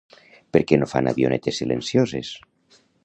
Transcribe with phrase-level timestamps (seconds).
[0.55, 2.33] Per qué no fan avionetes silencioses?